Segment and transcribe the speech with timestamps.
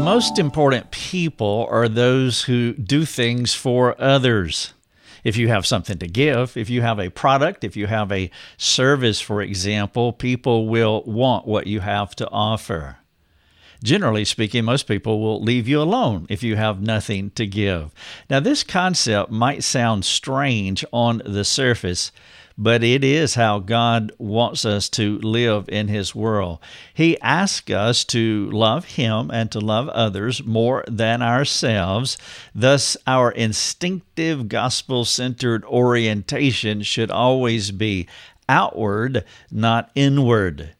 [0.00, 4.72] The most important people are those who do things for others.
[5.24, 8.30] If you have something to give, if you have a product, if you have a
[8.56, 12.96] service, for example, people will want what you have to offer.
[13.84, 17.92] Generally speaking, most people will leave you alone if you have nothing to give.
[18.30, 22.10] Now, this concept might sound strange on the surface,
[22.62, 26.58] but it is how God wants us to live in His world.
[26.92, 32.18] He asks us to love Him and to love others more than ourselves.
[32.54, 38.06] Thus, our instinctive gospel centered orientation should always be
[38.46, 40.74] outward, not inward.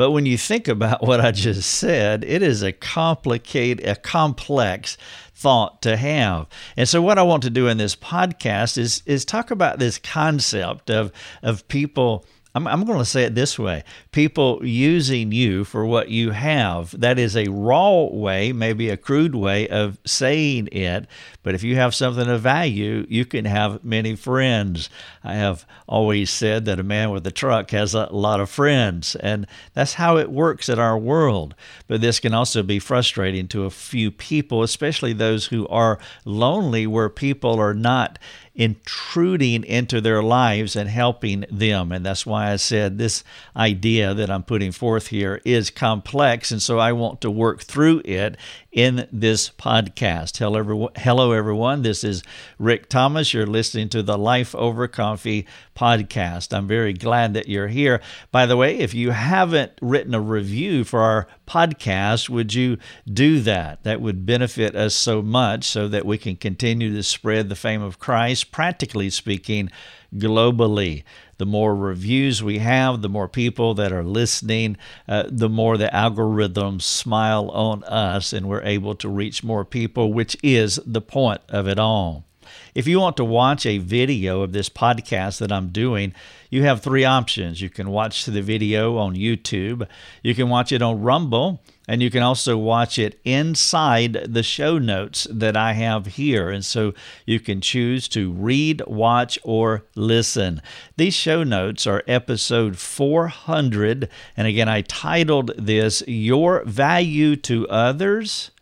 [0.00, 4.96] But when you think about what I just said, it is a complicated, a complex
[5.34, 6.46] thought to have.
[6.74, 9.98] And so what I want to do in this podcast is is talk about this
[9.98, 12.24] concept of of people
[12.54, 16.98] I'm, I'm going to say it this way people using you for what you have.
[16.98, 21.06] That is a raw way, maybe a crude way of saying it.
[21.42, 24.90] But if you have something of value, you can have many friends.
[25.22, 29.14] I have always said that a man with a truck has a lot of friends,
[29.16, 31.54] and that's how it works in our world.
[31.86, 36.86] But this can also be frustrating to a few people, especially those who are lonely,
[36.86, 38.18] where people are not
[38.54, 41.92] intruding into their lives and helping them.
[41.92, 43.24] And that's why I said this
[43.56, 46.50] idea that I'm putting forth here is complex.
[46.50, 48.36] And so I want to work through it
[48.72, 50.38] in this podcast.
[50.38, 51.82] Hello, hello everyone.
[51.82, 52.22] This is
[52.58, 53.34] Rick Thomas.
[53.34, 56.56] You're listening to the Life Over Coffee podcast.
[56.56, 58.00] I'm very glad that you're here.
[58.32, 63.40] By the way, if you haven't written a review for our podcast, would you do
[63.40, 63.82] that?
[63.82, 67.82] That would benefit us so much so that we can continue to spread the fame
[67.82, 69.70] of Christ, practically speaking,
[70.14, 71.04] globally.
[71.40, 74.76] The more reviews we have, the more people that are listening,
[75.08, 80.12] uh, the more the algorithms smile on us and we're able to reach more people,
[80.12, 82.26] which is the point of it all.
[82.74, 86.12] If you want to watch a video of this podcast that I'm doing,
[86.50, 87.62] you have three options.
[87.62, 89.88] You can watch the video on YouTube,
[90.22, 94.78] you can watch it on Rumble, and you can also watch it inside the show
[94.78, 96.48] notes that I have here.
[96.48, 96.94] And so
[97.26, 100.62] you can choose to read, watch, or listen.
[100.96, 104.08] These show notes are episode 400.
[104.36, 108.52] And again, I titled this Your Value to Others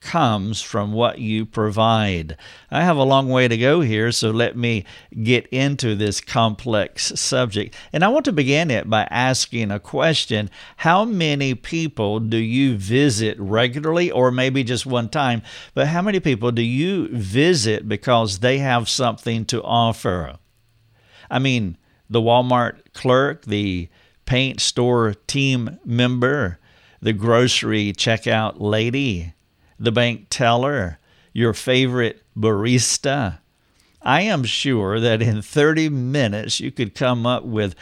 [0.00, 2.36] comes from what you provide.
[2.70, 4.84] I have a long way to go here, so let me
[5.22, 7.74] get into this complex subject.
[7.92, 12.76] And I want to begin it by asking a question How many people do you
[12.76, 15.42] visit regularly, or maybe just one time?
[15.74, 20.38] But how many people do you visit because they have something to offer?
[21.30, 21.76] I mean,
[22.08, 23.88] the Walmart clerk, the
[24.24, 26.58] paint store team member,
[27.00, 29.34] the grocery checkout lady,
[29.78, 30.98] the bank teller,
[31.32, 33.38] your favorite barista.
[34.02, 37.74] I am sure that in 30 minutes you could come up with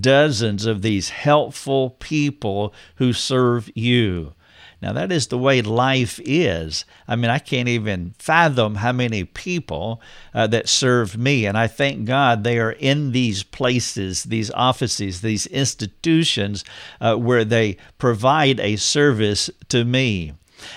[0.00, 4.34] dozens of these helpful people who serve you.
[4.82, 6.84] Now, that is the way life is.
[7.06, 10.02] I mean, I can't even fathom how many people
[10.34, 11.46] uh, that serve me.
[11.46, 16.64] And I thank God they are in these places, these offices, these institutions
[17.00, 20.32] uh, where they provide a service to me.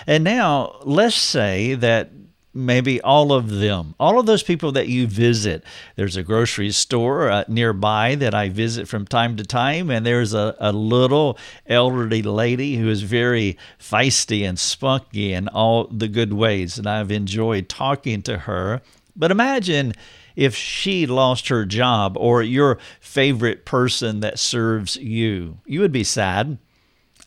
[0.08, 2.12] And now let's say that
[2.56, 5.64] maybe all of them, all of those people that you visit.
[5.98, 10.34] There's a grocery store uh, nearby that I visit from time to time, and there's
[10.34, 11.38] a, a little
[11.68, 17.12] elderly lady who is very feisty and spunky in all the good ways, and I've
[17.12, 18.82] enjoyed talking to her.
[19.18, 19.94] But imagine
[20.36, 25.60] if she lost her job or your favorite person that serves you.
[25.66, 26.58] You would be sad.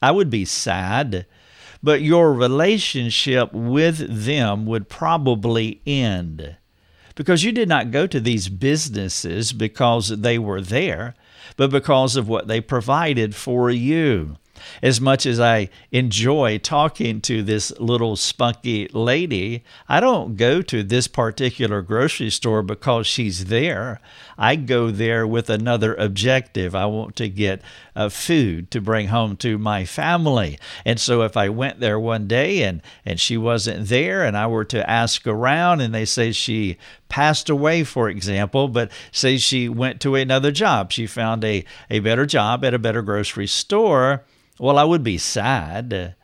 [0.01, 1.27] I would be sad
[1.83, 6.57] but your relationship with them would probably end.
[7.15, 11.15] Because you did not go to these businesses because they were there,
[11.57, 14.37] but because of what they provided for you
[14.83, 20.83] as much as I enjoy talking to this little spunky lady, I don't go to
[20.83, 24.01] this particular grocery store because she's there.
[24.37, 26.75] I go there with another objective.
[26.75, 27.61] I want to get
[27.97, 30.59] uh, food to bring home to my family.
[30.85, 34.47] And so if I went there one day and, and she wasn't there and I
[34.47, 36.79] were to ask around and they say she
[37.09, 41.99] passed away, for example, but say she went to another job, she found a, a
[41.99, 44.25] better job at a better grocery store
[44.59, 46.15] well, I would be sad,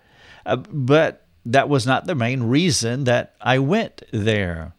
[0.46, 4.72] uh, but that was not the main reason that I went there.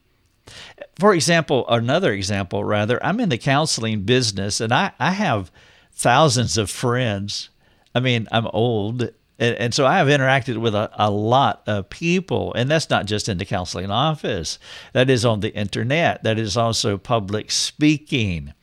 [1.00, 5.52] For example, another example, rather, I'm in the counseling business and I, I have
[5.92, 7.50] thousands of friends.
[7.94, 11.90] I mean, I'm old And, and so I have interacted with a, a lot of
[11.90, 14.60] people, and that's not just in the counseling office,
[14.94, 18.54] that is on the internet, that is also public speaking.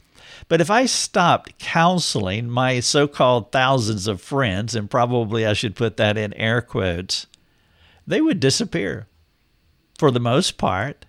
[0.53, 5.75] But if I stopped counseling my so called thousands of friends, and probably I should
[5.75, 7.27] put that in air quotes,
[8.07, 9.07] they would disappear
[9.99, 11.07] for the most part.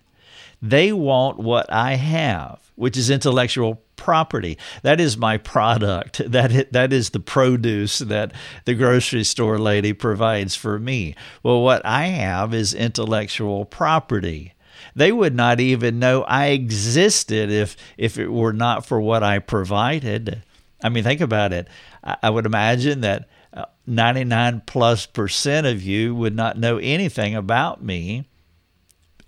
[0.62, 4.56] They want what I have, which is intellectual property.
[4.82, 6.22] That is my product.
[6.26, 8.32] That that is the produce that
[8.64, 11.16] the grocery store lady provides for me.
[11.42, 14.53] Well, what I have is intellectual property.
[14.94, 19.38] They would not even know I existed if if it were not for what I
[19.38, 20.42] provided.
[20.82, 21.68] I mean, think about it.
[22.02, 27.82] I would imagine that uh, 99 plus percent of you would not know anything about
[27.82, 28.26] me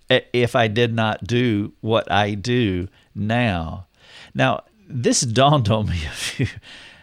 [0.08, 3.86] if I did not do what I do now.
[4.34, 6.46] Now, this dawned on me a few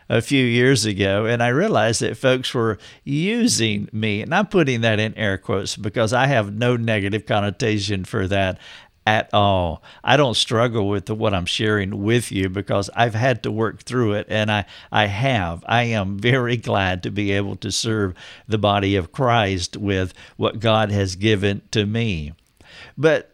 [0.09, 4.81] a few years ago, and I realized that folks were using me, and I'm putting
[4.81, 8.59] that in air quotes because I have no negative connotation for that
[9.05, 9.83] at all.
[10.03, 14.13] I don't struggle with what I'm sharing with you because I've had to work through
[14.13, 15.63] it and I, I have.
[15.67, 18.13] I am very glad to be able to serve
[18.47, 22.33] the body of Christ with what God has given to me.
[22.97, 23.33] But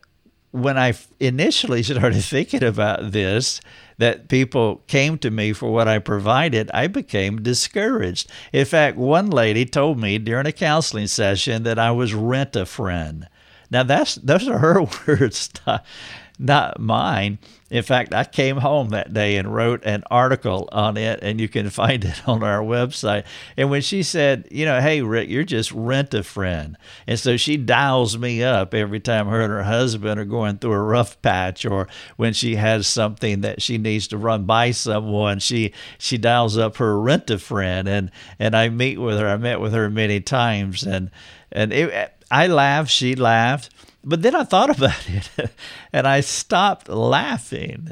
[0.52, 3.62] when I initially started thinking about this,
[4.00, 8.32] that people came to me for what I provided, I became discouraged.
[8.52, 12.66] In fact, one lady told me during a counseling session that I was rent a
[12.66, 13.28] friend.
[13.70, 15.50] Now that's those are her words,
[16.42, 17.38] not, mine.
[17.70, 21.50] In fact, I came home that day and wrote an article on it, and you
[21.50, 23.26] can find it on our website.
[23.58, 26.78] And when she said, you know, hey, Rick, you're just rent a friend.
[27.06, 30.72] And so she dials me up every time her and her husband are going through
[30.72, 35.40] a rough patch or when she has something that she needs to run by someone,
[35.40, 39.28] she she dials up her rent a friend and and I meet with her.
[39.28, 41.12] I met with her many times and
[41.52, 43.70] and it, I laughed, she laughed
[44.04, 45.52] but then I thought about it
[45.94, 47.92] and I stopped laughing.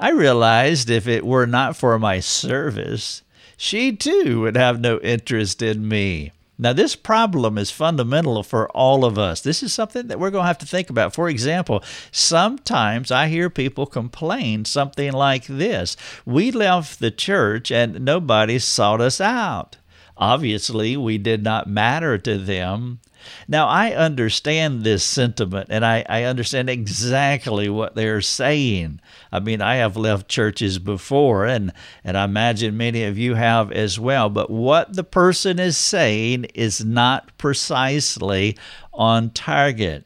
[0.00, 3.22] I realized if it were not for my service,
[3.56, 6.32] she too would have no interest in me.
[6.60, 9.40] Now, this problem is fundamental for all of us.
[9.40, 11.14] This is something that we're going to have to think about.
[11.14, 15.96] For example, sometimes I hear people complain something like this
[16.26, 19.76] We left the church and nobody sought us out.
[20.16, 22.98] Obviously, we did not matter to them.
[23.46, 29.00] Now, I understand this sentiment and I, I understand exactly what they're saying.
[29.32, 31.72] I mean, I have left churches before, and,
[32.04, 34.28] and I imagine many of you have as well.
[34.28, 38.56] But what the person is saying is not precisely
[38.92, 40.04] on target.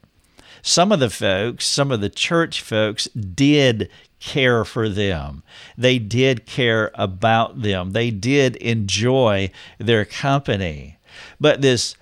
[0.62, 3.88] Some of the folks, some of the church folks, did
[4.20, 5.42] care for them.
[5.76, 7.90] They did care about them.
[7.90, 10.98] They did enjoy their company.
[11.40, 11.96] But this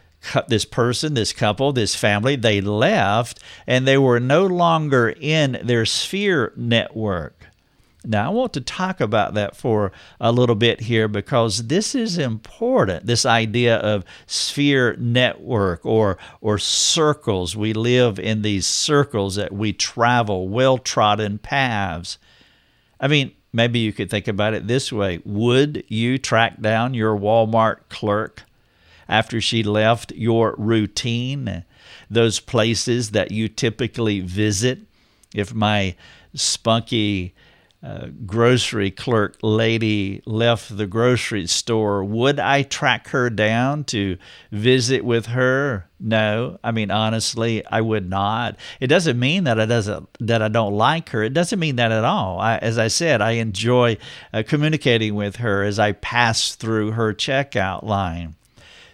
[0.49, 5.87] this person, this couple, this family, they left and they were no longer in their
[5.87, 7.47] sphere network.
[8.03, 12.17] Now, I want to talk about that for a little bit here because this is
[12.17, 13.05] important.
[13.05, 17.55] This idea of sphere network or, or circles.
[17.55, 22.17] We live in these circles that we travel, well trodden paths.
[22.99, 27.17] I mean, maybe you could think about it this way Would you track down your
[27.17, 28.45] Walmart clerk
[29.11, 31.65] after she left your routine,
[32.09, 34.79] those places that you typically visit.
[35.35, 35.97] If my
[36.35, 37.35] spunky
[37.83, 44.19] uh, grocery clerk lady left the grocery store, would I track her down to
[44.53, 45.89] visit with her?
[45.99, 48.57] No, I mean honestly, I would not.
[48.81, 51.23] It doesn't mean that I doesn't that I don't like her.
[51.23, 52.39] It doesn't mean that at all.
[52.39, 53.97] I, as I said, I enjoy
[54.33, 58.37] uh, communicating with her as I pass through her checkout line.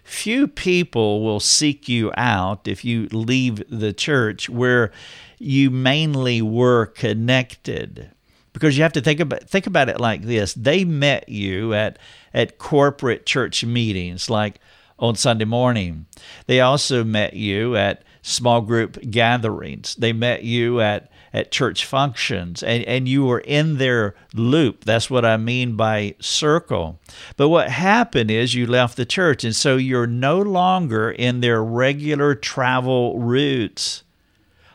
[0.06, 4.92] Few people will seek you out if you leave the church where
[5.40, 8.12] you mainly were connected.
[8.52, 10.54] Because you have to think about think about it like this.
[10.54, 11.98] They met you at
[12.32, 14.60] at corporate church meetings like
[14.96, 16.06] on Sunday morning.
[16.46, 19.96] They also met you at small group gatherings.
[19.96, 24.86] They met you at at church functions and, and you were in their loop.
[24.86, 26.98] That's what I mean by circle.
[27.36, 31.62] But what happened is you left the church, and so you're no longer in their
[31.62, 34.02] regular travel routes.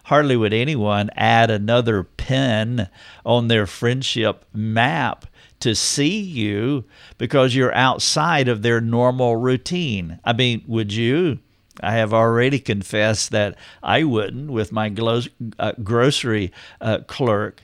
[0.03, 2.87] Hardly would anyone add another pin
[3.25, 5.25] on their friendship map
[5.61, 6.85] to see you
[7.17, 10.19] because you're outside of their normal routine.
[10.23, 11.39] I mean, would you?
[11.79, 15.21] I have already confessed that I wouldn't with my glo-
[15.57, 16.51] uh, grocery
[16.81, 17.63] uh, clerk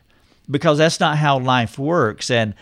[0.50, 2.54] because that's not how life works and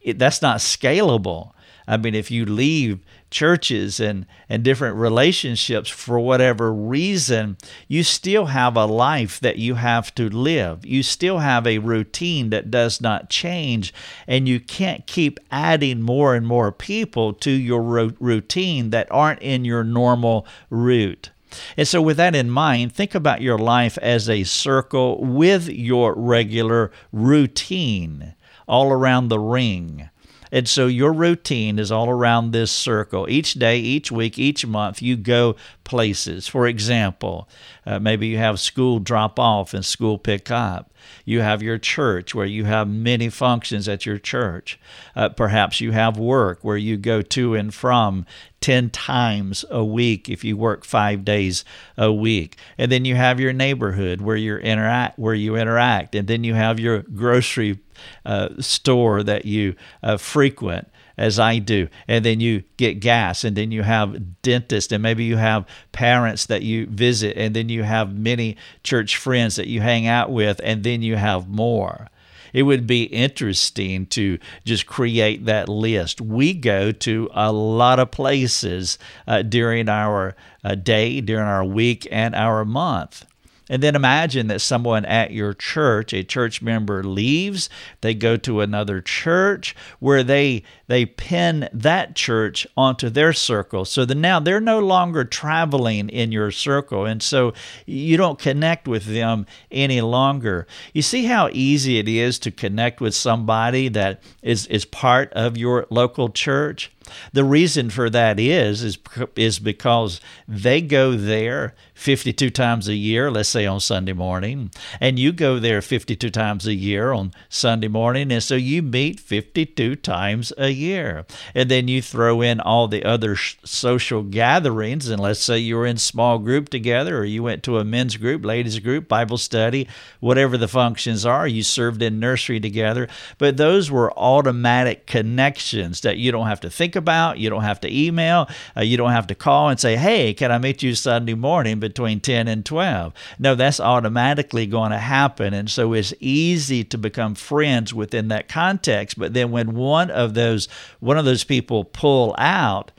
[0.00, 1.52] it, that's not scalable.
[1.86, 3.00] I mean, if you leave
[3.34, 7.56] churches and, and different relationships for whatever reason,
[7.88, 10.86] you still have a life that you have to live.
[10.86, 13.92] You still have a routine that does not change,
[14.28, 19.64] and you can't keep adding more and more people to your routine that aren't in
[19.64, 21.30] your normal route.
[21.76, 26.14] And so, with that in mind, think about your life as a circle with your
[26.14, 28.34] regular routine
[28.68, 30.08] all around the ring.
[30.54, 33.28] And so your routine is all around this circle.
[33.28, 36.46] Each day, each week, each month, you go places.
[36.46, 37.48] For example,
[37.84, 40.92] uh, maybe you have school drop off and school pick up.
[41.24, 44.78] You have your church where you have many functions at your church.
[45.16, 48.24] Uh, perhaps you have work where you go to and from
[48.60, 51.64] 10 times a week if you work 5 days
[51.98, 52.56] a week.
[52.78, 56.54] And then you have your neighborhood where you interact where you interact and then you
[56.54, 57.80] have your grocery
[58.24, 61.88] uh, store that you uh, frequent as I do.
[62.08, 66.46] And then you get gas, and then you have dentists, and maybe you have parents
[66.46, 70.60] that you visit, and then you have many church friends that you hang out with,
[70.64, 72.08] and then you have more.
[72.52, 76.20] It would be interesting to just create that list.
[76.20, 78.96] We go to a lot of places
[79.26, 83.26] uh, during our uh, day, during our week, and our month.
[83.68, 87.70] And then imagine that someone at your church, a church member leaves,
[88.02, 93.86] they go to another church where they they pin that church onto their circle.
[93.86, 97.54] So that now they're no longer traveling in your circle and so
[97.86, 100.66] you don't connect with them any longer.
[100.92, 105.56] You see how easy it is to connect with somebody that is is part of
[105.56, 106.90] your local church?
[107.32, 108.98] The reason for that is is
[109.36, 114.70] is because they go there 52 times a year, let's say on Sunday morning,
[115.00, 119.20] and you go there 52 times a year on Sunday morning, and so you meet
[119.20, 121.24] 52 times a year.
[121.54, 125.76] And then you throw in all the other sh- social gatherings, and let's say you
[125.76, 129.38] were in small group together, or you went to a men's group, ladies group, Bible
[129.38, 129.86] study,
[130.20, 133.08] whatever the functions are, you served in nursery together,
[133.38, 137.80] but those were automatic connections that you don't have to think about, you don't have
[137.80, 140.94] to email, uh, you don't have to call and say, "Hey, can I meet you
[140.94, 143.12] Sunday morning?" Between 10 and 12.
[143.38, 145.52] No, that's automatically going to happen.
[145.52, 149.18] And so it's easy to become friends within that context.
[149.18, 150.66] But then when one of those
[151.00, 152.90] one of those people pull out,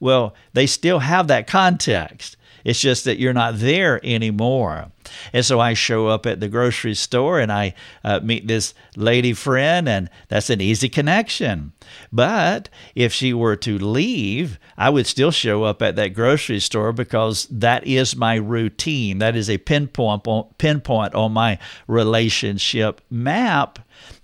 [0.00, 2.36] well, they still have that context.
[2.64, 4.90] It's just that you're not there anymore.
[5.32, 9.32] And so I show up at the grocery store and I uh, meet this lady
[9.32, 11.72] friend, and that's an easy connection.
[12.12, 16.92] But if she were to leave, I would still show up at that grocery store
[16.92, 19.18] because that is my routine.
[19.18, 23.78] That is a pinpoint on, pinpoint on my relationship map.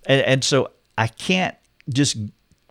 [0.07, 1.57] And, and so I can't
[1.89, 2.17] just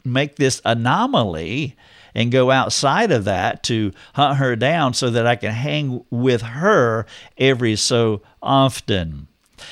[0.04, 1.76] make this anomaly
[2.14, 6.42] and go outside of that to hunt her down so that I can hang with
[6.42, 7.06] her
[7.38, 9.28] every so often.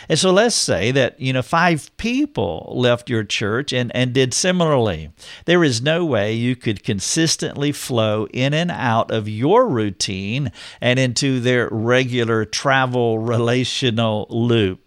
[0.09, 4.33] And so let's say that, you know, five people left your church and, and did
[4.33, 5.11] similarly.
[5.45, 10.51] There is no way you could consistently flow in and out of your routine
[10.81, 14.81] and into their regular travel relational loop.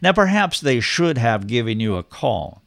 [0.00, 2.63] Now, perhaps they should have given you a call.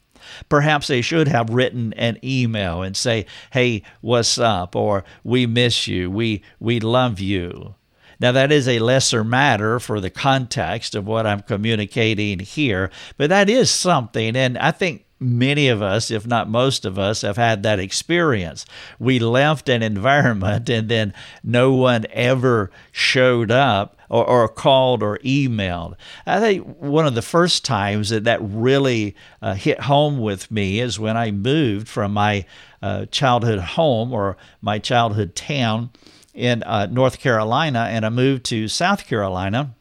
[0.50, 5.88] Perhaps they should have written an email and say, "Hey, what's up?" or "We miss
[5.88, 6.10] you.
[6.12, 7.76] We we love you."
[8.20, 13.30] Now, that is a lesser matter for the context of what I'm communicating here, but
[13.30, 14.36] that is something.
[14.36, 18.66] And I think many of us, if not most of us, have had that experience.
[19.00, 25.18] We left an environment and then no one ever showed up or, or called or
[25.20, 25.96] emailed.
[26.26, 30.80] I think one of the first times that that really uh, hit home with me
[30.80, 32.46] is when I moved from my
[32.82, 35.90] uh, childhood home or my childhood town
[36.34, 39.76] in uh, North Carolina and I moved to South Carolina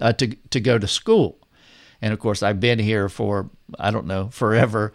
[0.00, 1.38] uh, to, to go to school.
[2.02, 4.92] And of course, I've been here for, I don't know, forever.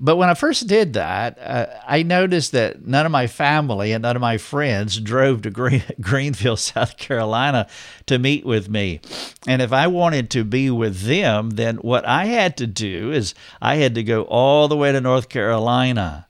[0.00, 4.02] But when I first did that, uh, I noticed that none of my family and
[4.02, 7.66] none of my friends drove to Green- Greenville, South Carolina
[8.06, 9.00] to meet with me.
[9.46, 13.34] And if I wanted to be with them, then what I had to do is
[13.60, 16.26] I had to go all the way to North Carolina.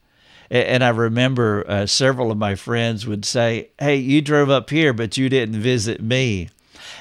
[0.51, 4.95] And I remember uh, several of my friends would say, Hey, you drove up here,
[4.95, 6.49] but you didn't visit me.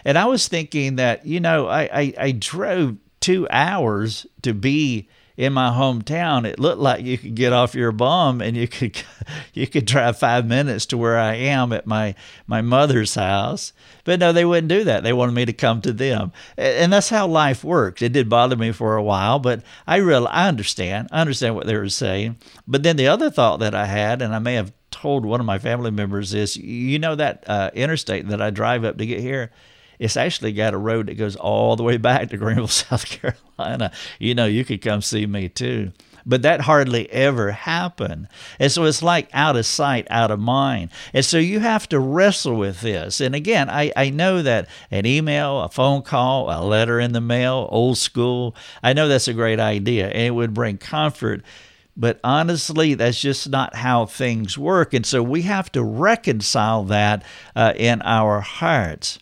[0.03, 5.07] And I was thinking that, you know, I, I, I drove two hours to be
[5.37, 8.99] in my hometown, it looked like you could get off your bum and you could
[9.53, 12.15] you could drive five minutes to where I am at my
[12.47, 13.71] my mother's house.
[14.03, 15.03] But no, they wouldn't do that.
[15.03, 18.01] They wanted me to come to them, and that's how life works.
[18.01, 21.09] It did bother me for a while, but I real I understand.
[21.11, 22.37] I understand what they were saying.
[22.67, 25.45] But then the other thought that I had, and I may have told one of
[25.45, 29.19] my family members is, you know that uh, interstate that I drive up to get
[29.19, 29.51] here
[29.99, 33.91] it's actually got a road that goes all the way back to Greenville, South Carolina.
[34.19, 35.91] You know, you could come see me too.
[36.25, 38.27] But that hardly ever happened.
[38.59, 40.89] And so it's like out of sight, out of mind.
[41.13, 43.21] And so you have to wrestle with this.
[43.21, 47.21] And again, I, I know that an email, a phone call, a letter in the
[47.21, 51.43] mail, old school, I know that's a great idea and it would bring comfort
[51.99, 54.93] but honestly, that's just not how things work.
[54.93, 57.23] And so we have to reconcile that
[57.55, 59.17] uh, in our hearts.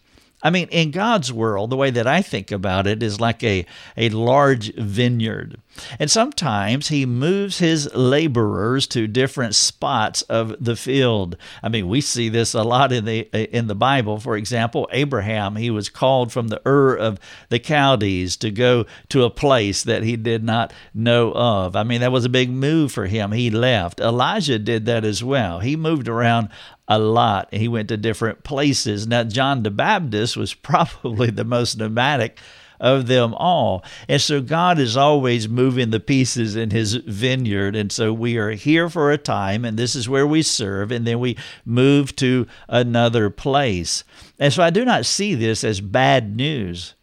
[0.46, 3.66] I mean, in God's world, the way that I think about it is like a,
[3.98, 5.60] a large vineyard.
[5.98, 11.36] And sometimes he moves his laborers to different spots of the field.
[11.64, 14.20] I mean, we see this a lot in the in the Bible.
[14.20, 19.24] For example, Abraham, he was called from the Ur of the Chaldees to go to
[19.24, 21.76] a place that he did not know of.
[21.76, 23.32] I mean, that was a big move for him.
[23.32, 24.00] He left.
[24.00, 25.60] Elijah did that as well.
[25.60, 26.50] He moved around
[26.88, 27.54] a lot.
[27.54, 29.08] He went to different places.
[29.08, 32.40] Now, John the Baptist was probably the most nomadic
[32.80, 33.84] of them all.
[34.08, 37.76] And so God is always moving the pieces in his vineyard.
[37.76, 41.08] And so we are here for a time, and this is where we serve, and
[41.08, 44.04] then we move to another place.
[44.40, 46.96] And so I do not see this as bad news.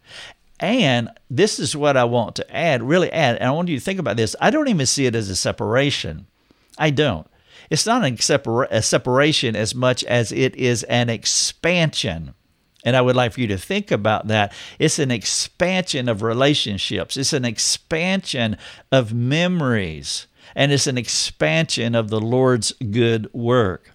[0.59, 3.83] And this is what I want to add, really add, and I want you to
[3.83, 4.35] think about this.
[4.39, 6.27] I don't even see it as a separation.
[6.77, 7.27] I don't
[7.73, 12.35] it's not a separation as much as it is an expansion.
[12.85, 14.53] And I would like for you to think about that.
[14.77, 18.57] It's an expansion of relationships, it's an expansion
[18.91, 23.92] of memories, and it's an expansion of the Lord's good work.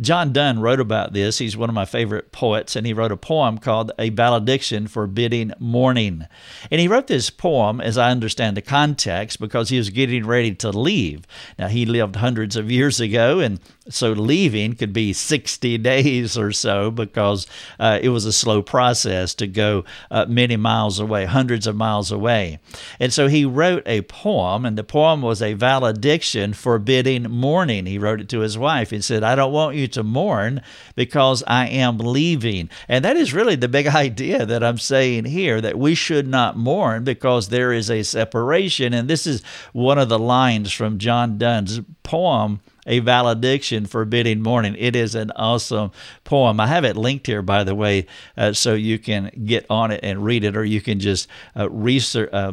[0.00, 1.38] John Donne wrote about this.
[1.38, 5.52] He's one of my favorite poets, and he wrote a poem called A Valediction Forbidding
[5.58, 6.26] Mourning.
[6.70, 10.54] And he wrote this poem, as I understand the context, because he was getting ready
[10.56, 11.26] to leave.
[11.58, 16.52] Now, he lived hundreds of years ago, and so leaving could be 60 days or
[16.52, 17.46] so because
[17.78, 22.10] uh, it was a slow process to go uh, many miles away, hundreds of miles
[22.10, 22.58] away.
[22.98, 27.86] And so he wrote a poem, and the poem was a valediction forbidding mourning.
[27.86, 28.90] He wrote it to his wife.
[28.90, 30.62] He said, I don't want you to mourn
[30.94, 32.70] because I am leaving.
[32.88, 36.56] And that is really the big idea that I'm saying here that we should not
[36.56, 38.94] mourn because there is a separation.
[38.94, 44.76] And this is one of the lines from John Donne's poem a valediction forbidding mourning.
[44.78, 45.92] It is an awesome
[46.24, 46.60] poem.
[46.60, 50.00] I have it linked here, by the way, uh, so you can get on it
[50.02, 52.30] and read it, or you can just uh, research.
[52.32, 52.52] Uh,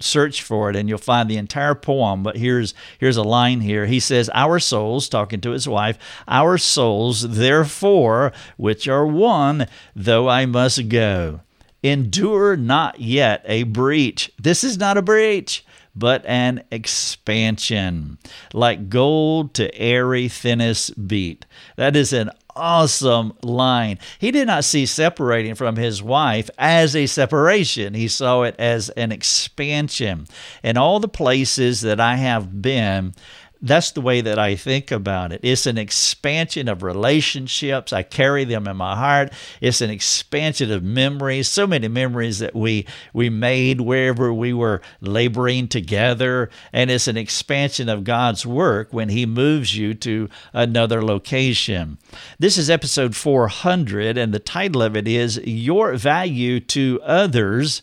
[0.00, 3.86] search for it and you'll find the entire poem but here's here's a line here
[3.86, 10.28] he says our souls talking to his wife our souls therefore which are one though
[10.28, 11.40] i must go
[11.82, 15.64] endure not yet a breach this is not a breach
[15.96, 18.18] but an expansion,
[18.52, 21.46] like gold to airy thinnest beat.
[21.76, 23.98] That is an awesome line.
[24.18, 28.90] He did not see separating from his wife as a separation, he saw it as
[28.90, 30.26] an expansion.
[30.62, 33.14] In all the places that I have been,
[33.62, 35.40] that's the way that I think about it.
[35.42, 37.92] It's an expansion of relationships.
[37.92, 39.32] I carry them in my heart.
[39.60, 41.48] It's an expansion of memories.
[41.48, 47.16] So many memories that we we made wherever we were laboring together, and it's an
[47.16, 51.98] expansion of God's work when He moves you to another location.
[52.38, 57.82] This is episode 400, and the title of it is "Your Value to Others."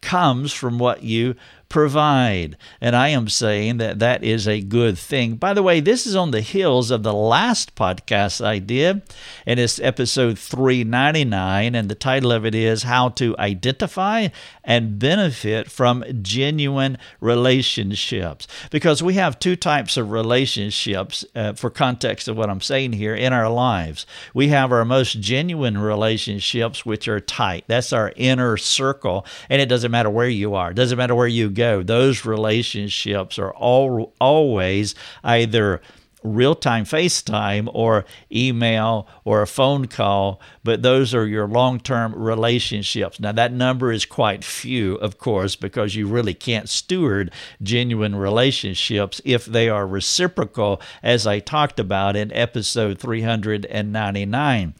[0.00, 1.34] comes from what you
[1.70, 2.58] provide.
[2.80, 5.36] And I am saying that that is a good thing.
[5.36, 9.02] By the way, this is on the heels of the last podcast I did,
[9.46, 11.74] and it's episode 399.
[11.74, 14.28] And the title of it is How to Identify
[14.64, 18.46] and Benefit from Genuine Relationships.
[18.70, 23.14] Because we have two types of relationships, uh, for context of what I'm saying here,
[23.14, 24.06] in our lives.
[24.34, 27.64] We have our most genuine relationships, which are tight.
[27.68, 29.24] That's our inner circle.
[29.48, 31.59] And it doesn't matter where you are, it doesn't matter where you go.
[31.60, 35.80] Those relationships are all always either
[36.22, 42.14] real time FaceTime or email or a phone call, but those are your long term
[42.14, 43.20] relationships.
[43.20, 49.20] Now, that number is quite few, of course, because you really can't steward genuine relationships
[49.24, 54.74] if they are reciprocal, as I talked about in episode 399.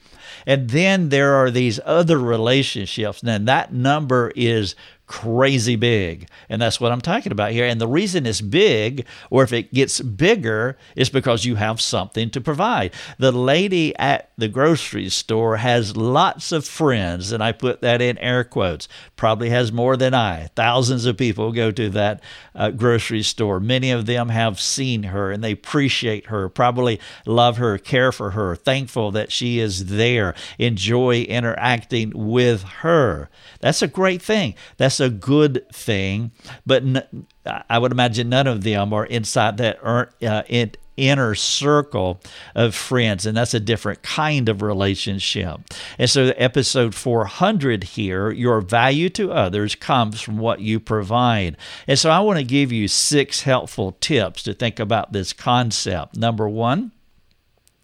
[0.47, 3.23] And then there are these other relationships.
[3.23, 4.75] Now, that number is
[5.11, 6.29] crazy big.
[6.49, 7.67] And that's what I'm talking about here.
[7.67, 12.31] And the reason it's big, or if it gets bigger, is because you have something
[12.31, 12.93] to provide.
[13.19, 18.19] The lady at the grocery store has lots of friends, and I put that in
[18.19, 20.49] air quotes, probably has more than I.
[20.55, 22.23] Thousands of people go to that
[22.55, 23.59] uh, grocery store.
[23.59, 28.31] Many of them have seen her and they appreciate her, probably love her, care for
[28.31, 33.29] her, thankful that she is there, enjoy interacting with her.
[33.59, 34.55] That's a great thing.
[34.77, 36.33] That's a good thing.
[36.67, 37.27] But n-
[37.69, 42.21] I would imagine none of them are inside that uh, in, inner circle
[42.55, 45.61] of friends, and that's a different kind of relationship.
[45.99, 51.57] And so, episode 400 here, your value to others comes from what you provide.
[51.87, 56.17] And so, I want to give you six helpful tips to think about this concept.
[56.17, 56.93] Number one,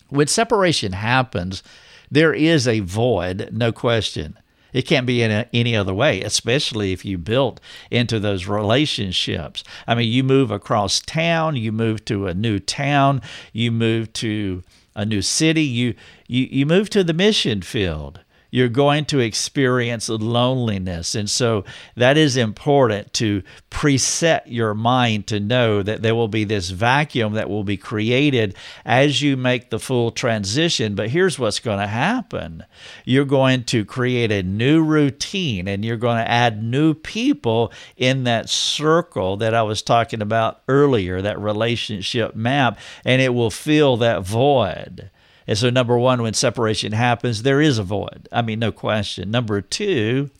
[0.09, 1.63] when separation happens,
[2.11, 4.39] there is a void, no question.
[4.77, 7.61] It can't be in a, any other way, especially if you built
[7.91, 9.65] into those relationships.
[9.87, 13.23] I mean, you move across town, you move to a new town,
[13.55, 14.63] you move to
[14.95, 15.95] a new city, you
[16.27, 18.21] you, you move to the mission field
[18.57, 21.15] you're going to experience loneliness.
[21.15, 21.63] And so
[21.95, 27.35] that is important to preset your mind to know that there will be this vacuum
[27.35, 30.95] that will be created as you make the full transition.
[30.95, 32.65] But here's what's going to happen
[33.05, 38.25] you're going to create a new routine and you're going to add new people in
[38.25, 43.99] that circle that I was talking about earlier, that relationship map, and it will fill
[43.99, 45.11] that void.
[45.47, 48.29] And so, number one, when separation happens, there is a void.
[48.33, 49.31] I mean, no question.
[49.31, 50.31] Number two,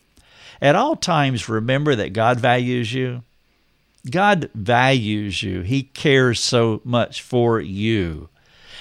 [0.61, 3.23] at all times, remember that God values you.
[4.09, 8.29] God values you, He cares so much for you.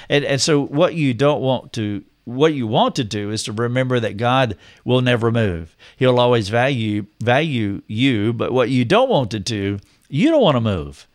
[0.09, 3.53] And, and so, what you don't want to what you want to do is to
[3.53, 5.77] remember that God will never move.
[5.97, 10.57] He'll always value value you, but what you don't want to do, you don't want
[10.57, 11.07] to move.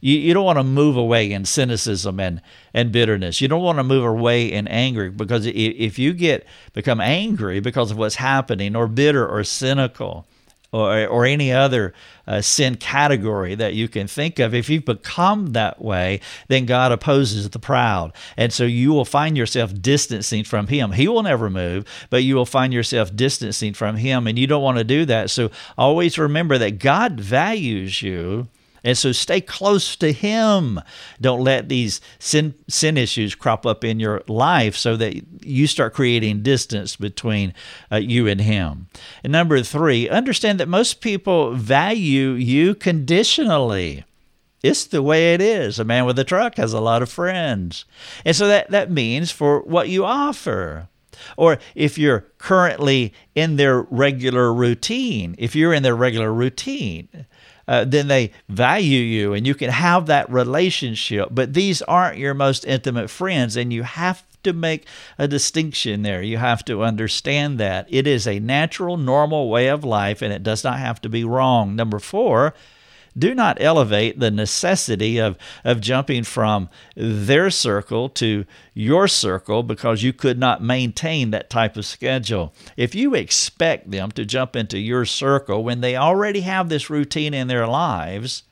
[0.00, 2.40] You, you don't want to move away in cynicism and,
[2.74, 3.40] and bitterness.
[3.40, 7.90] You don't want to move away in anger because if you get become angry because
[7.90, 10.26] of what's happening or bitter or cynical,
[10.72, 11.94] or, or any other
[12.26, 16.92] uh, sin category that you can think of, if you've become that way, then God
[16.92, 18.12] opposes the proud.
[18.36, 20.92] And so you will find yourself distancing from Him.
[20.92, 24.62] He will never move, but you will find yourself distancing from Him, and you don't
[24.62, 25.30] want to do that.
[25.30, 28.48] So always remember that God values you
[28.86, 30.80] and so stay close to Him.
[31.20, 35.92] Don't let these sin, sin issues crop up in your life so that you start
[35.92, 37.52] creating distance between
[37.90, 38.86] uh, you and Him.
[39.24, 44.04] And number three, understand that most people value you conditionally.
[44.62, 45.80] It's the way it is.
[45.80, 47.86] A man with a truck has a lot of friends.
[48.24, 50.88] And so that, that means for what you offer
[51.36, 57.26] or if you're currently in their regular routine, if you're in their regular routine,
[57.68, 61.28] uh, then they value you and you can have that relationship.
[61.32, 64.86] But these aren't your most intimate friends, and you have to make
[65.18, 66.22] a distinction there.
[66.22, 67.86] You have to understand that.
[67.90, 71.24] It is a natural, normal way of life, and it does not have to be
[71.24, 71.74] wrong.
[71.74, 72.54] Number four,
[73.16, 80.02] do not elevate the necessity of, of jumping from their circle to your circle because
[80.02, 82.52] you could not maintain that type of schedule.
[82.76, 87.34] If you expect them to jump into your circle when they already have this routine
[87.34, 88.42] in their lives,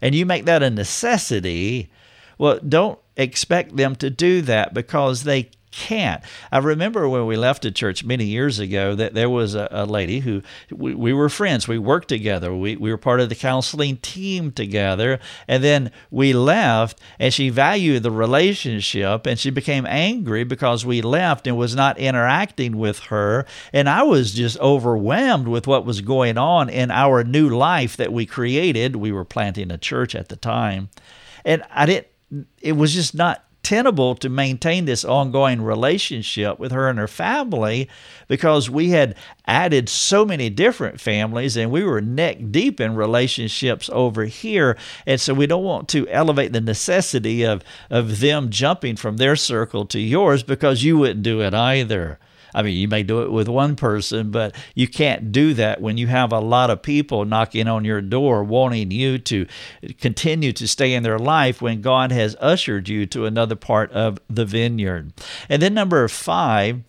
[0.00, 1.90] and you make that a necessity,
[2.38, 6.22] well, don't expect them to do that because they can't.
[6.50, 9.84] I remember when we left the church many years ago that there was a, a
[9.84, 11.68] lady who we, we, were friends.
[11.68, 12.54] We worked together.
[12.54, 15.20] We, we were part of the counseling team together.
[15.46, 21.02] And then we left, and she valued the relationship, and she became angry because we
[21.02, 23.44] left and was not interacting with her.
[23.70, 28.14] And I was just overwhelmed with what was going on in our new life that
[28.14, 28.96] we created.
[28.96, 30.88] We were planting a church at the time.
[31.44, 32.06] And I didn't,
[32.60, 37.88] it was just not tenable to maintain this ongoing relationship with her and her family
[38.28, 43.90] because we had added so many different families and we were neck deep in relationships
[43.92, 44.76] over here.
[45.04, 49.34] And so we don't want to elevate the necessity of, of them jumping from their
[49.34, 52.20] circle to yours because you wouldn't do it either.
[52.56, 55.98] I mean, you may do it with one person, but you can't do that when
[55.98, 59.46] you have a lot of people knocking on your door wanting you to
[60.00, 64.18] continue to stay in their life when God has ushered you to another part of
[64.30, 65.12] the vineyard.
[65.50, 66.80] And then, number five,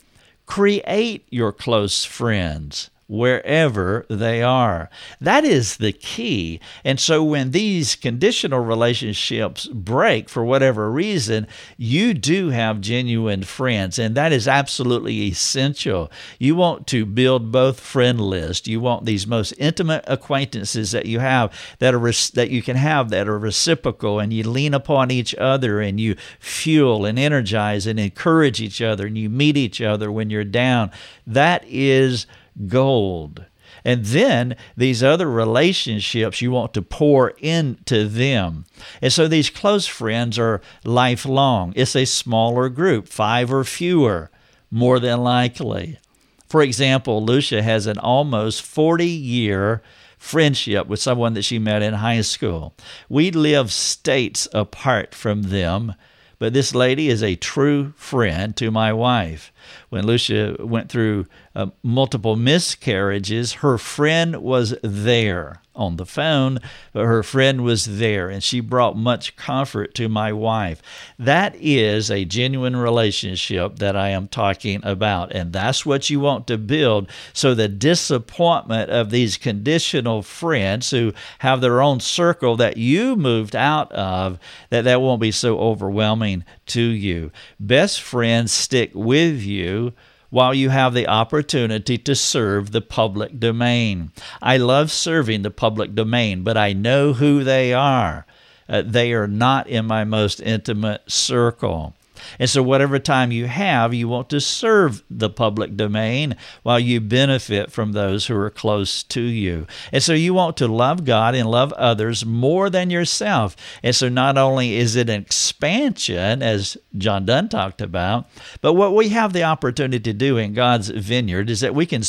[0.45, 2.89] create your close friends.
[3.07, 4.89] Wherever they are.
[5.21, 6.59] That is the key.
[6.83, 13.97] And so when these conditional relationships break for whatever reason, you do have genuine friends,
[13.97, 16.11] and that is absolutely essential.
[16.37, 18.67] You want to build both friend lists.
[18.67, 23.09] You want these most intimate acquaintances that you have that are that you can have
[23.09, 27.99] that are reciprocal and you lean upon each other and you fuel and energize and
[27.99, 30.91] encourage each other and you meet each other when you're down.
[31.25, 32.27] That is
[32.65, 33.45] gold.
[33.83, 38.65] And then these other relationships, you want to pour into them.
[39.01, 41.73] And so these close friends are lifelong.
[41.75, 44.31] It's a smaller group, five or fewer,
[44.71, 45.99] more than likely.
[46.47, 49.81] For example, Lucia has an almost 40 year
[50.17, 52.73] friendship with someone that she met in high school.
[53.09, 55.93] We live states apart from them,
[56.39, 59.51] but this lady is a true friend to my wife.
[59.89, 61.25] When Lucia went through
[61.57, 66.59] uh, multiple miscarriages, her friend was there on the phone,
[66.93, 70.83] but her friend was there and she brought much comfort to my wife.
[71.17, 75.31] That is a genuine relationship that I am talking about.
[75.31, 77.09] And that's what you want to build.
[77.33, 83.55] So the disappointment of these conditional friends who have their own circle that you moved
[83.55, 84.37] out of,
[84.69, 87.31] that that won't be so overwhelming to you.
[87.59, 89.93] Best friends stick with you
[90.29, 94.11] while you have the opportunity to serve the public domain.
[94.41, 98.25] I love serving the public domain, but I know who they are.
[98.69, 101.95] Uh, they are not in my most intimate circle.
[102.39, 107.01] And so, whatever time you have, you want to serve the public domain while you
[107.01, 109.67] benefit from those who are close to you.
[109.91, 113.55] And so, you want to love God and love others more than yourself.
[113.83, 118.29] And so, not only is it an expansion, as John Donne talked about,
[118.61, 122.03] but what we have the opportunity to do in God's vineyard is that we can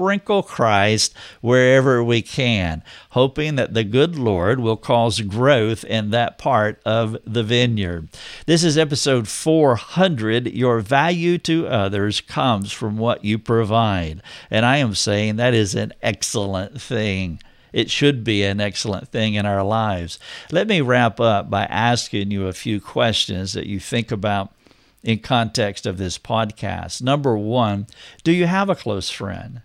[0.00, 6.38] sprinkle Christ wherever we can, hoping that the good Lord will cause growth in that
[6.38, 8.08] part of the vineyard.
[8.46, 10.54] This is episode 400.
[10.54, 14.22] Your value to others comes from what you provide.
[14.50, 17.38] And I am saying that is an excellent thing.
[17.70, 20.18] It should be an excellent thing in our lives.
[20.50, 24.54] Let me wrap up by asking you a few questions that you think about
[25.02, 27.02] in context of this podcast.
[27.02, 27.86] Number one,
[28.24, 29.60] do you have a close friend?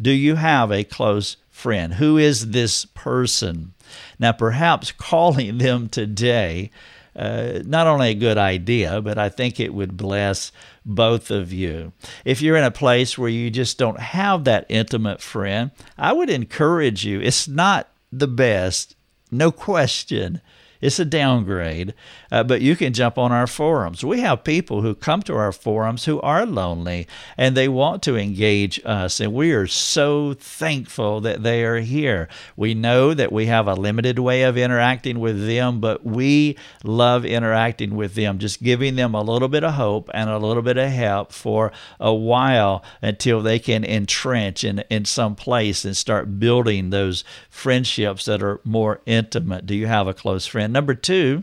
[0.00, 1.94] Do you have a close friend?
[1.94, 3.74] Who is this person?
[4.18, 6.70] Now, perhaps calling them today,
[7.14, 10.52] uh, not only a good idea, but I think it would bless
[10.84, 11.92] both of you.
[12.24, 16.28] If you're in a place where you just don't have that intimate friend, I would
[16.30, 17.20] encourage you.
[17.20, 18.94] It's not the best,
[19.30, 20.40] no question,
[20.80, 21.94] it's a downgrade,
[22.30, 24.04] uh, but you can jump on our forums.
[24.04, 28.16] We have people who come to our forums who are lonely and they want to
[28.16, 32.28] engage us, and we are so thankful that they are here.
[32.56, 37.24] We know that we have a limited way of interacting with them, but we love
[37.24, 40.76] interacting with them, just giving them a little bit of hope and a little bit
[40.76, 46.38] of help for a while until they can entrench in, in some place and start
[46.38, 49.66] building those friendships that are more intimate.
[49.66, 50.65] Do you have a close friend?
[50.72, 51.42] Number two,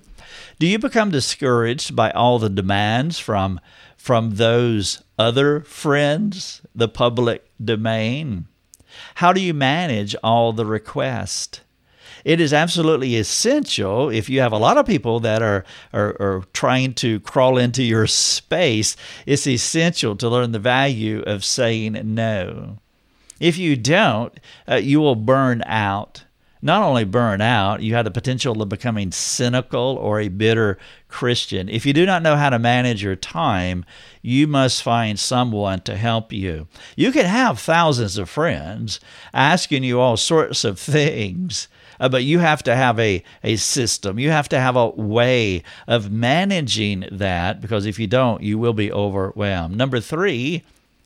[0.60, 3.60] do you become discouraged by all the demands from
[3.98, 8.48] from those other friends, the public domain?
[9.16, 11.62] How do you manage all the requests?
[12.26, 16.44] It is absolutely essential if you have a lot of people that are, are, are
[16.54, 22.78] trying to crawl into your space, it's essential to learn the value of saying no.
[23.40, 24.38] If you don't,
[24.70, 26.24] uh, you will burn out
[26.64, 30.78] not only burn out, you have the potential of becoming cynical or a bitter
[31.10, 31.68] Christian.
[31.68, 33.84] If you do not know how to manage your time,
[34.22, 36.68] you must find someone to help you.
[36.96, 39.02] You can have thousands of friends
[39.34, 41.68] asking you all sorts of things.
[42.00, 44.18] Uh, but you have to have a, a system.
[44.18, 48.74] You have to have a way of managing that because if you don't, you will
[48.74, 49.78] be overwhelmed.
[49.78, 50.64] Number three,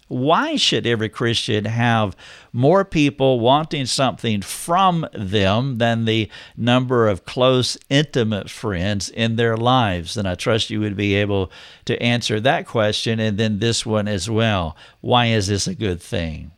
[0.08, 2.16] why should every Christian have
[2.54, 9.58] more people wanting something from them than the number of close, intimate friends in their
[9.58, 10.18] lives?
[10.18, 11.52] And I trust you would be able
[11.86, 14.76] to answer that question and then this one as well.
[15.02, 16.52] Why is this a good thing?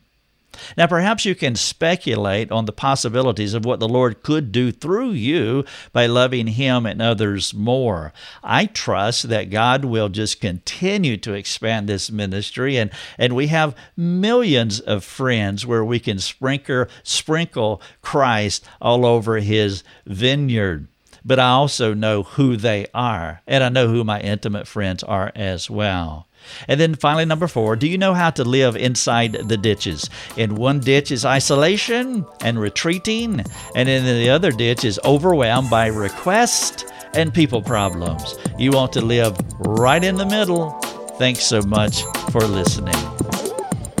[0.76, 5.12] Now, perhaps you can speculate on the possibilities of what the Lord could do through
[5.12, 8.12] you by loving Him and others more.
[8.42, 13.74] I trust that God will just continue to expand this ministry, and, and we have
[13.96, 20.86] millions of friends where we can sprinkle, sprinkle Christ all over His vineyard
[21.24, 25.32] but I also know who they are, and I know who my intimate friends are
[25.34, 26.26] as well.
[26.68, 30.08] And then finally, number four, do you know how to live inside the ditches?
[30.36, 35.86] In one ditch is isolation and retreating, and in the other ditch is overwhelmed by
[35.86, 38.36] request and people problems.
[38.58, 40.70] You want to live right in the middle.
[41.18, 42.94] Thanks so much for listening.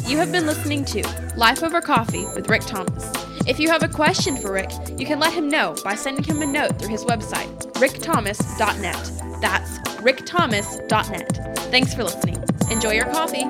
[0.06, 1.02] You have been listening to
[1.36, 3.12] Life Over Coffee with Rick Thomas.
[3.46, 6.42] If you have a question for Rick, you can let him know by sending him
[6.42, 9.29] a note through his website, rickthomas.net.
[9.40, 11.56] That's rickthomas.net.
[11.70, 12.42] Thanks for listening.
[12.70, 13.44] Enjoy your coffee.